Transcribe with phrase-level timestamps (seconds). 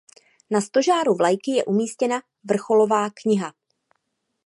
[0.49, 3.53] Na stožáru vlajky je umístěna vrcholová kniha.